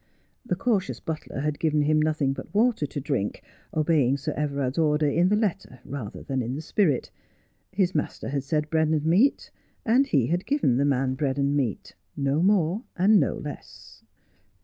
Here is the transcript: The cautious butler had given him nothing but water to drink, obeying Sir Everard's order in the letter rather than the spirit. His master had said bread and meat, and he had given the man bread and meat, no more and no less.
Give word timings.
The 0.43 0.55
cautious 0.55 0.99
butler 0.99 1.41
had 1.41 1.59
given 1.59 1.83
him 1.83 2.01
nothing 2.01 2.33
but 2.33 2.51
water 2.55 2.87
to 2.87 2.99
drink, 2.99 3.43
obeying 3.71 4.17
Sir 4.17 4.31
Everard's 4.35 4.79
order 4.79 5.07
in 5.07 5.29
the 5.29 5.35
letter 5.35 5.79
rather 5.85 6.23
than 6.23 6.39
the 6.55 6.61
spirit. 6.63 7.11
His 7.71 7.93
master 7.93 8.29
had 8.29 8.43
said 8.43 8.71
bread 8.71 8.87
and 8.87 9.05
meat, 9.05 9.51
and 9.85 10.07
he 10.07 10.25
had 10.25 10.47
given 10.47 10.77
the 10.77 10.85
man 10.85 11.13
bread 11.13 11.37
and 11.37 11.55
meat, 11.55 11.93
no 12.17 12.41
more 12.41 12.81
and 12.97 13.19
no 13.19 13.35
less. 13.35 14.01